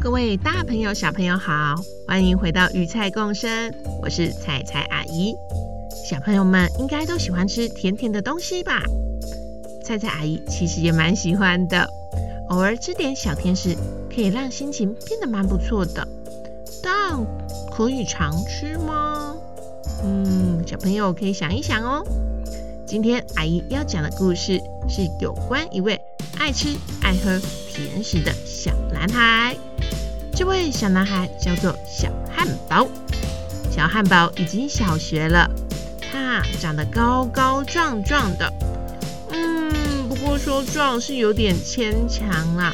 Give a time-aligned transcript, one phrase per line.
[0.00, 1.74] 各位大朋友、小朋友好，
[2.06, 5.34] 欢迎回到鱼菜共生，我是菜菜阿姨。
[6.08, 8.80] 小朋友们应该都喜欢吃甜甜的东西吧？
[9.82, 11.90] 菜菜阿姨其实也蛮喜欢的，
[12.50, 13.76] 偶尔吃点小甜食，
[14.08, 16.06] 可以让心情变得蛮不错的。
[16.80, 17.18] 但
[17.72, 19.34] 可以常吃吗？
[20.04, 22.06] 嗯，小朋友可以想一想哦。
[22.86, 26.00] 今天阿姨要讲的故事是有关一位
[26.38, 26.68] 爱吃
[27.02, 27.36] 爱喝
[27.68, 29.56] 甜食的小男孩。
[30.38, 32.86] 这位小男孩叫做小汉堡。
[33.72, 35.50] 小汉堡已经小学了，
[36.00, 38.48] 他长得高高壮壮的。
[39.32, 42.72] 嗯，不过说壮是有点牵强啦，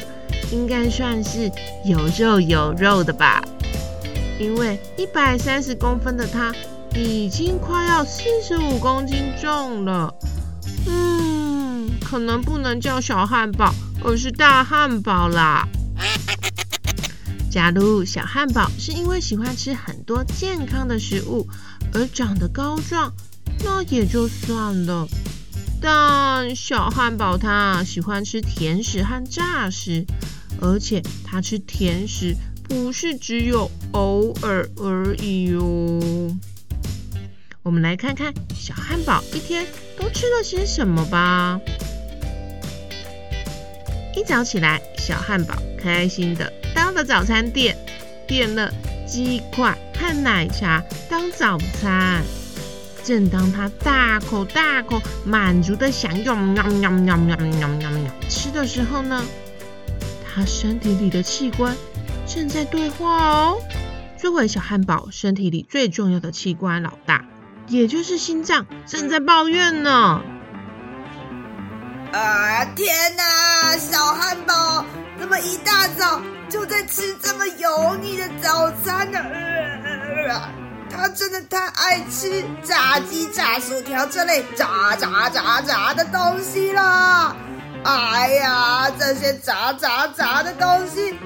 [0.51, 1.51] 应该算是
[1.83, 3.43] 有肉有肉的吧。
[4.39, 6.53] 因为一百三十公分的他，
[6.93, 10.13] 已经快要四十五公斤重了。
[10.87, 15.67] 嗯，可能不能叫小汉堡，而是大汉堡啦。
[17.55, 21.47] 假如小汉堡是因为喜欢吃很多健康的食物
[21.93, 23.13] 而长得高壮，
[23.63, 25.07] 那也就算了。
[25.81, 30.05] 但小汉堡他喜欢吃甜食和炸食，
[30.59, 32.35] 而且他吃甜食
[32.67, 36.35] 不是只有偶尔而已哟。
[37.63, 39.65] 我们来看看小汉堡一天
[39.97, 41.57] 都吃了些什么吧。
[44.13, 46.51] 一早起来，小汉堡开心的
[46.95, 47.77] 的早餐店，
[48.25, 48.71] 点了
[49.05, 52.23] 鸡块和奶茶当早餐。
[53.03, 59.23] 正当他大口大口满足的享用喵喵喵喵喵喵喵吃的时候呢，
[60.25, 61.75] 他身体里的器官
[62.25, 63.57] 正在对话哦。
[64.17, 67.25] 作为小汉堡身体里最重要的器官老大，
[67.67, 70.23] 也就是心脏，正在抱怨呢。
[72.13, 72.87] 啊天
[73.17, 73.77] 哪！
[73.77, 74.85] 小汉堡
[75.19, 79.19] 怎么一大早就在吃这么油腻的早餐呢？
[79.19, 80.41] 呃，
[80.89, 87.35] 他真的太爱吃炸鸡、炸薯条这类炸炸炸炸的东西了。
[87.83, 91.17] 哎呀，这些炸炸炸的东西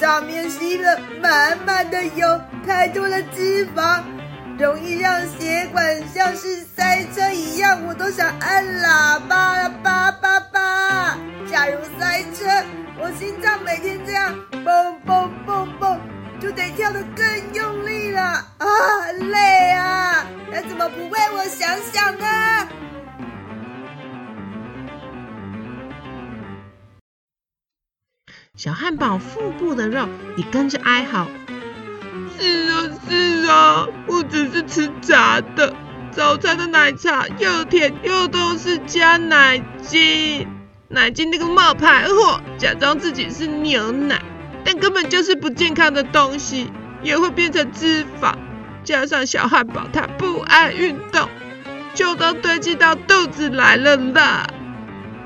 [0.00, 4.00] 上面吸了满满的油，太多的脂肪。
[4.58, 9.65] 容易让血管像是塞车一样，我都想按喇叭了，
[16.56, 18.66] 得跳得更用力了啊，
[19.06, 20.26] 很累啊！
[20.50, 22.26] 那怎么不为我想想呢？
[28.56, 30.08] 小汉堡腹部的肉
[30.38, 31.28] 也跟着哀嚎。
[32.38, 35.74] 是啊是啊，我只是吃炸的，
[36.10, 40.48] 早餐的奶茶又甜又都是加奶精，
[40.88, 44.22] 奶精那个冒牌货，假装自己是牛奶，
[44.66, 48.34] 但根本就是不健康的东西，也会变成脂肪。
[48.82, 51.28] 加上小汉堡他不爱运动，
[51.94, 54.44] 就都堆积到肚子来了啦。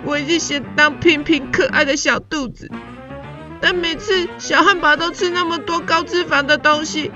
[0.05, 2.71] 我已经想当平平可爱的小肚子。
[3.63, 7.11] 但每次小汉堡都吃那么多高脂肪的东西，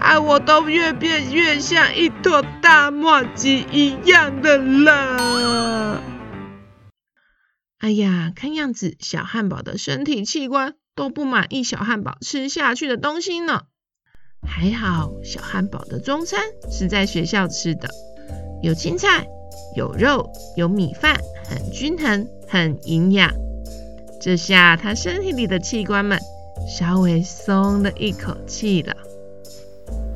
[0.00, 6.02] 害我都越变越像一坨大麻糬一样的了。
[7.78, 13.62] 哎呀，看样子小汉堡的身体器官都不满意小汉堡吃下去的东西呢。
[14.46, 17.88] 还好小汉堡的中餐是在学校吃的，
[18.62, 19.26] 有青菜，
[19.76, 23.32] 有肉，有米饭，很均衡，很营养。
[24.20, 26.18] 这下他身体里的器官们
[26.68, 28.96] 稍微松了一口气了。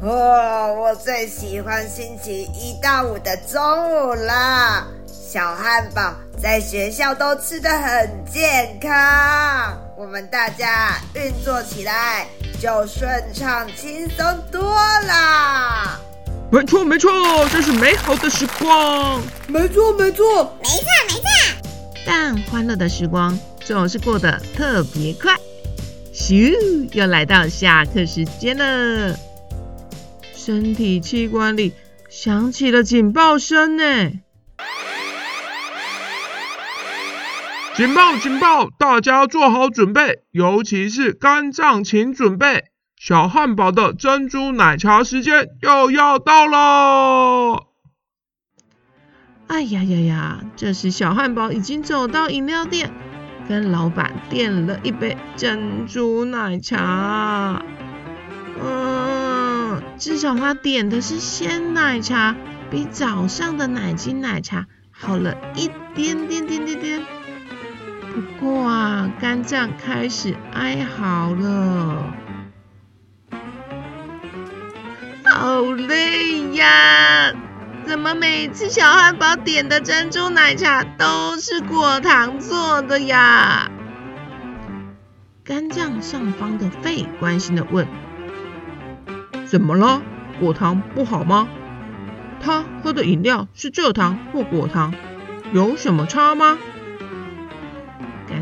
[0.03, 4.89] 哦，我最喜欢星期一到五的中午啦！
[5.06, 12.27] 小汉堡在学校都吃得很健康，我们大家运作起来
[12.61, 15.99] 就顺畅轻松多啦。
[16.53, 17.11] 没错没错，
[17.51, 19.23] 这是美好的时光。
[19.49, 21.23] 没错没错，没错没错。
[22.05, 23.39] 但欢乐的时光。
[23.65, 25.35] 总是过得特别快，
[26.15, 26.55] 咻，
[26.93, 29.19] 又来到下课时间了。
[30.37, 31.73] 身体器官里
[32.09, 34.13] 响起了警报声呢。
[37.76, 38.17] 警报！
[38.17, 38.70] 警报！
[38.78, 42.64] 大家做好准备，尤其是肝脏，请准备。
[42.99, 47.67] 小汉堡的珍珠奶茶时间又要到了。
[49.49, 50.44] 哎呀呀呀！
[50.56, 52.94] 这时小汉堡已经走到饮料店，
[53.46, 57.62] 跟老板点了一杯珍珠奶茶。
[58.58, 62.34] 嗯，至少他点的是鲜奶茶，
[62.70, 67.16] 比早上的奶精奶茶好了一点点点点点。
[68.17, 72.15] 不过啊，肝脏开始哀嚎了，
[75.23, 77.35] 好累呀！
[77.85, 83.71] 怎么每次小汉堡点的珍珠奶茶都是果糖做的呀？
[85.45, 87.87] 肝脏上方的肺关心的问
[89.45, 90.01] ：“怎么了？
[90.41, 91.49] 果糖不好吗？
[92.41, 94.95] 他喝的饮料是蔗糖或果糖，
[95.53, 96.57] 有什么差吗？”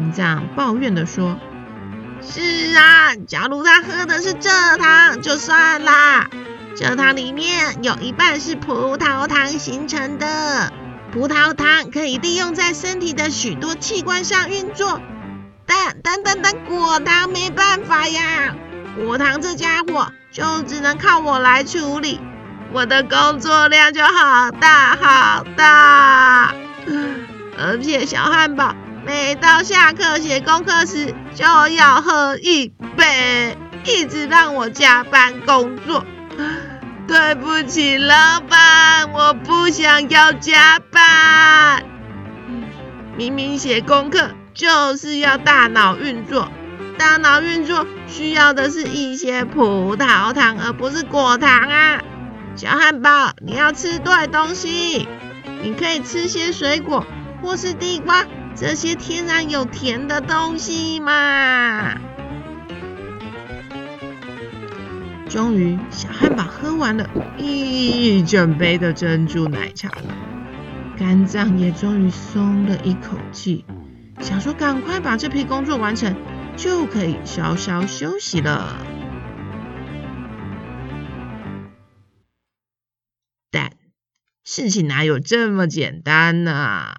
[0.04, 1.38] 肝脏抱怨的说
[2.20, 6.28] ：“是啊，假如他喝的是蔗糖就算啦。”
[6.76, 10.70] 蔗糖里面有一半是葡萄糖形成的，
[11.10, 15.00] 葡萄糖可以利用在身体的许多器官上运作，
[15.64, 18.54] 但但但但果糖没办法呀，
[18.96, 22.20] 果糖这家伙就只能靠我来处理，
[22.74, 26.52] 我的工作量就好大好大，
[27.56, 28.74] 而且小汉堡。
[29.04, 36.06] 每到下课写功课时就要喝一杯，一直让我加班工作。
[37.06, 41.84] 对不起，老板，我不想要加班。
[43.14, 46.48] 明明写功课就是要大脑运作，
[46.96, 52.00] 大脑运作需要的是一些葡萄糖，而不是果糖啊。
[52.56, 55.06] 小汉堡，你要吃对东西，
[55.62, 57.04] 你可以吃些水果
[57.42, 58.24] 或是地瓜，
[58.56, 62.00] 这些天然有甜的东西嘛。
[65.28, 70.14] 终于，小汉堡喝完了一整杯的珍珠奶茶了，
[70.96, 73.64] 肝脏也终于松了一口气，
[74.20, 76.14] 想说赶快把这批工作完成，
[76.56, 78.78] 就可以稍稍休息了。
[83.50, 83.72] 但
[84.44, 86.94] 事情哪有这么简单呢？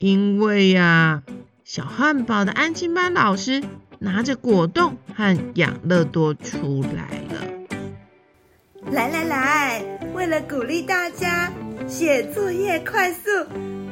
[0.00, 1.22] 因为呀，
[1.62, 3.62] 小汉堡的安亲班老师。
[4.02, 7.46] 拿着果冻和养乐多出来了。
[8.90, 11.52] 来来来，为了鼓励大家
[11.86, 13.28] 写作业快速，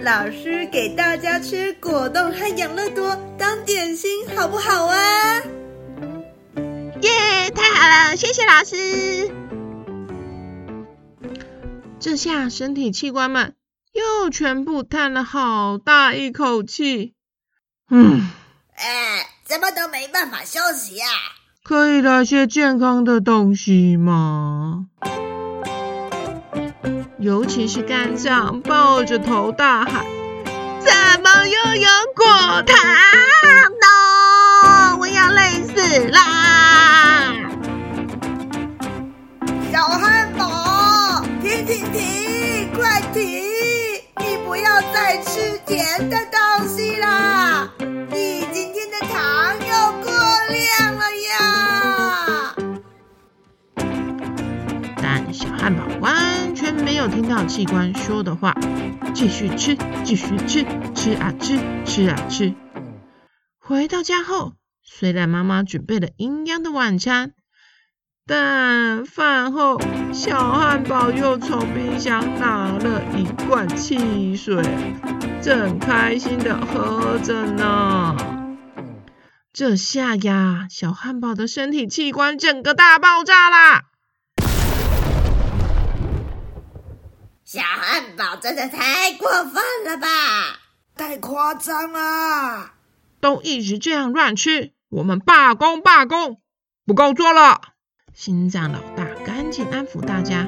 [0.00, 5.42] 老师给大家吃果冻和养乐多当点心，好不好啊？
[7.02, 9.30] 耶，太好了，谢谢老师。
[12.00, 13.52] 这下身体器官们
[13.92, 17.14] 又全部叹了好大一口气。
[17.90, 18.30] 嗯，
[18.74, 19.26] 哎。
[19.48, 21.06] 怎么都没办法休息呀？
[21.64, 24.88] 可以来些健康的东西吗？
[27.18, 30.04] 尤其是肝脏抱着头大喊
[30.84, 30.92] ：“怎
[31.22, 32.76] 么又有果糖
[33.80, 34.98] 呢？
[35.00, 37.32] 我要累死啦！”
[39.72, 43.47] 小汉堡，停停停，快停！
[45.08, 47.72] 爱吃甜的东西啦！
[47.78, 50.12] 你今天的糖又过
[50.50, 51.00] 量了
[51.30, 52.54] 呀！
[54.96, 58.54] 但小汉堡完全没有听到器官说的话，
[59.14, 62.52] 继续吃，继续吃，吃啊吃，吃啊吃。
[63.58, 67.32] 回到家后，虽然妈妈准备了营养的晚餐，
[68.30, 69.80] 但饭后
[70.12, 74.62] 小汉堡又从冰箱拿了一罐汽水，
[75.40, 78.14] 正开心的喝着呢。
[79.50, 83.84] 这下呀，小汉堡的身体器官整个大爆炸啦！
[87.46, 90.06] 小汉堡真的太过分了吧！
[90.94, 92.72] 太夸张了！
[93.22, 96.42] 都一直这样乱吃，我们罢工罢工，
[96.84, 97.62] 不够做了！
[98.18, 100.44] 心脏老大赶紧安抚大家：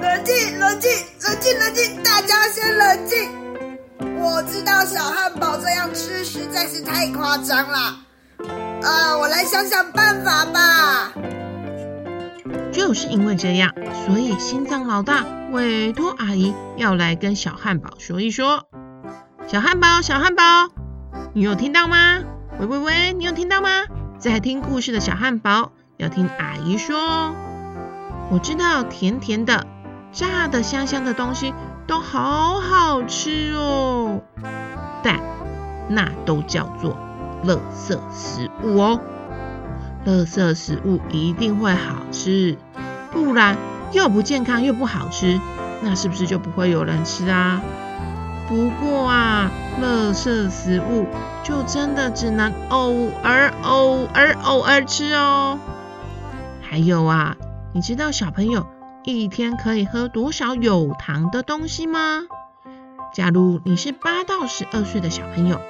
[0.00, 2.02] 冷静，冷静，冷静，冷静！
[2.02, 4.18] 大家先冷静。
[4.18, 7.76] 我知道小汉堡这样吃实在是太夸张了，
[8.82, 11.12] 啊、呃，我来想想办法吧。
[12.72, 13.70] 就是因为这样，
[14.06, 18.66] 所以心脏老大委托阿姨要来跟小汉堡说一说。
[19.46, 20.42] 小汉堡，小汉堡，
[21.34, 22.22] 你有听到吗？
[22.58, 23.68] 喂喂喂，你有听到吗？
[24.18, 27.34] 在听故事的小汉堡要听阿姨说。
[28.30, 29.66] 我知道甜甜的、
[30.12, 31.52] 炸的香香的东西
[31.86, 34.20] 都好好吃哦，
[35.02, 35.20] 但
[35.88, 36.96] 那都叫做
[37.44, 39.00] 垃圾食物哦。
[40.06, 42.56] 垃圾食物一定会好吃，
[43.10, 43.58] 不然
[43.92, 45.38] 又不健康又不好吃，
[45.82, 47.60] 那是不是就不会有人吃啊？
[48.48, 49.50] 不过啊，
[49.82, 51.06] 垃圾食物
[51.42, 55.58] 就真的只能偶尔、偶尔、偶尔吃哦。
[56.70, 57.36] 还有啊，
[57.74, 58.64] 你知道小朋友
[59.02, 62.20] 一天可以喝多少有糖的东西吗？
[63.12, 65.60] 假如你是八到十二岁的小朋友，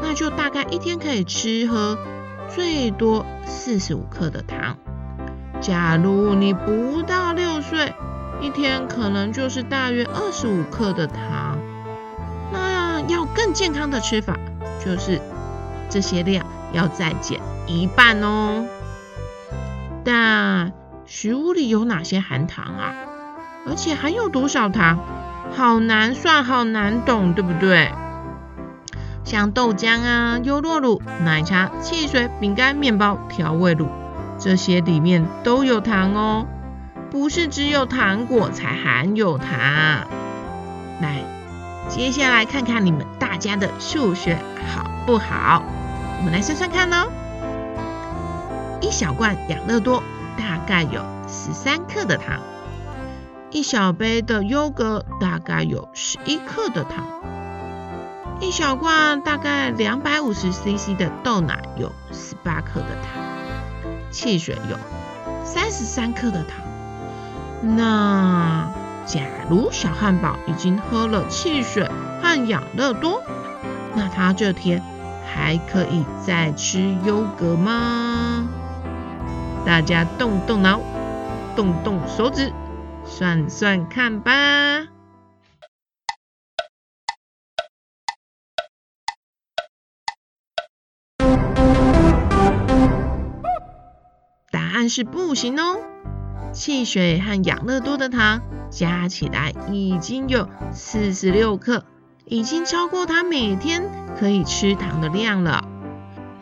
[0.00, 1.98] 那就大概一天可以吃喝。
[2.54, 4.76] 最多四十五克的糖。
[5.60, 7.92] 假如你不到六岁，
[8.40, 11.58] 一天可能就是大约二十五克的糖。
[12.52, 14.38] 那要更健康的吃法，
[14.78, 15.20] 就是
[15.90, 18.64] 这些量要再减一半哦。
[20.04, 20.72] 但
[21.06, 22.94] 食物里有哪些含糖啊？
[23.66, 24.98] 而且含有多少糖？
[25.56, 27.90] 好难算，好难懂，对不对？
[29.24, 33.88] 像豆浆啊、优酪乳、奶茶、汽水、饼干、面包、调味乳，
[34.38, 36.46] 这些里面都有糖哦，
[37.10, 39.48] 不是只有糖果才含有糖。
[41.00, 41.22] 来，
[41.88, 44.38] 接下来看看你们大家的数学
[44.74, 45.62] 好不好？
[46.18, 47.08] 我们来算算看哦。
[48.84, 50.02] 一小罐养乐多
[50.36, 52.38] 大概有十三克的糖，
[53.50, 57.02] 一小杯的优格大概有十一克的糖。
[58.40, 63.22] 一小罐大概两百五十 CC 的豆奶有十八克的糖，
[64.10, 64.76] 汽水有
[65.46, 66.58] 三十三克的糖。
[67.62, 68.68] 那
[69.06, 71.90] 假如小汉堡已经喝了汽水
[72.22, 73.22] 和养乐多，
[73.94, 74.82] 那他这天
[75.24, 78.46] 还可以再吃优格吗？
[79.64, 80.80] 大家动动脑，
[81.56, 82.52] 动动手指，
[83.06, 84.30] 算算看吧。
[94.50, 95.78] 答案是不行哦，
[96.52, 101.84] 汽水和养乐多的糖加起来已经有四十六克，
[102.26, 103.82] 已经超过他每天
[104.18, 105.66] 可以吃糖的量了。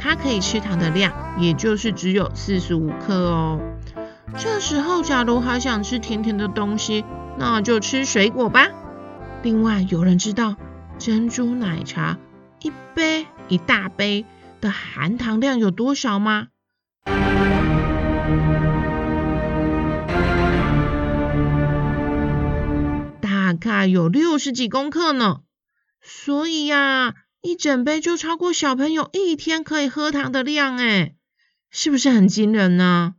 [0.02, 3.60] 他可以吃糖的量，也就是只有四十五克哦。
[4.36, 7.04] 这时候，假如还想吃甜甜的东西，
[7.38, 8.66] 那就吃水果吧。
[9.44, 10.56] 另外，有人知道
[10.98, 12.18] 珍珠奶茶
[12.60, 14.26] 一杯一大杯
[14.60, 16.48] 的含糖量有多少吗？
[23.20, 25.42] 大概有六十几公克呢，
[26.00, 31.16] 所以呀，一整杯就超过小朋友一天可以喝糖的量，诶，
[31.70, 33.16] 是不是很惊人呢？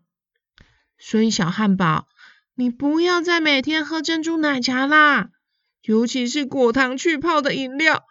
[0.98, 2.08] 所以小汉堡，
[2.56, 5.30] 你不要再每天喝珍珠奶茶啦，
[5.82, 8.06] 尤其是果糖去泡的饮料，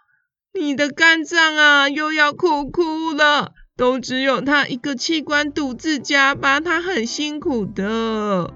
[0.53, 3.55] 你的肝脏啊又要哭哭了。
[3.75, 8.53] 都只有他一个器官独自加班，他很辛苦的。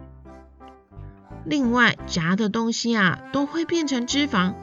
[1.47, 4.55] 另外，炸的东西啊，都会变成脂肪，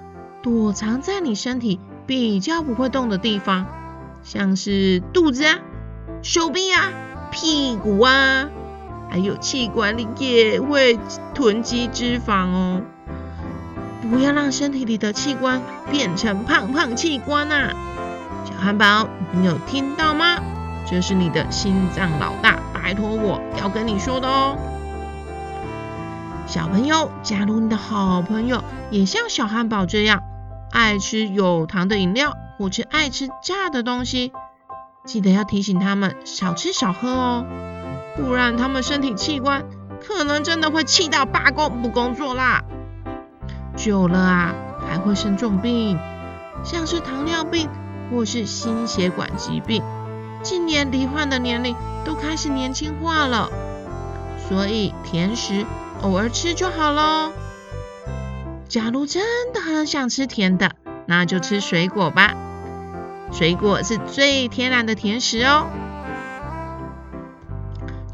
[0.44, 3.66] 躲藏在你身体比较不会动的地方，
[4.24, 5.60] 像是肚子啊、
[6.22, 6.92] 手臂啊、
[7.32, 8.50] 屁股啊，
[9.10, 11.00] 还有气管里也会
[11.34, 12.82] 囤积脂肪哦。
[14.10, 17.74] 不要让身体里的器官变成胖胖器官啊！
[18.46, 20.38] 小汉堡，你有听到吗？
[20.86, 24.58] 这是你的心脏老大，拜托我要跟你说的哦。
[26.46, 30.22] 小朋友，假如你的好朋友也像小汉堡这样，
[30.74, 34.34] 爱吃有糖的饮料，或是爱吃炸的东西，
[35.06, 37.46] 记得要提醒他们少吃少喝哦，
[38.16, 39.66] 不然他们身体器官
[40.02, 42.64] 可能真的会气到罢工不工作啦。
[43.78, 44.56] 久了啊，
[44.88, 46.00] 还会生重病，
[46.64, 47.70] 像是糖尿病
[48.10, 49.84] 或是心血管疾病。
[50.42, 53.50] 近年罹患的年龄都开始年轻化了，
[54.50, 55.68] 所以甜食
[56.02, 57.32] 偶尔吃就好喽。
[58.74, 59.22] 假如真
[59.54, 60.72] 的很想吃甜的，
[61.06, 62.34] 那就吃水果吧。
[63.32, 65.68] 水果是最天然的甜食哦。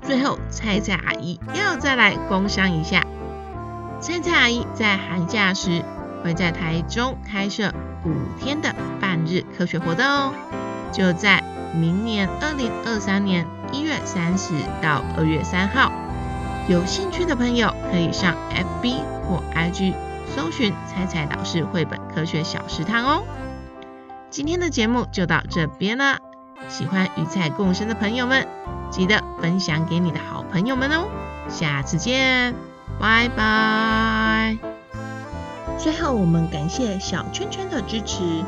[0.01, 3.07] 最后，菜菜阿姨要再来工商一下。
[4.01, 5.81] 菜菜阿姨在寒假时
[6.25, 7.73] 会在台中开设
[8.03, 10.33] 五天的半日科学活动哦，
[10.91, 11.41] 就在。
[11.73, 15.89] 明年二零二三年一月三十到二月三号，
[16.67, 19.93] 有兴趣的朋友可以上 FB 或 IG
[20.35, 23.23] 搜寻“菜菜老师绘本科学小食堂”哦。
[24.29, 26.19] 今天的节目就到这边了，
[26.67, 28.47] 喜欢与菜共生的朋友们，
[28.91, 31.07] 记得分享给你的好朋友们哦。
[31.49, 32.53] 下次见，
[32.99, 34.57] 拜拜。
[35.77, 38.43] 最后，我们感谢小圈圈的支持。